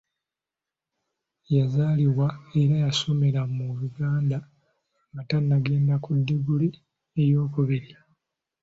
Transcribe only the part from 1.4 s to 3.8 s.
Yazaalibwa era yasomera mu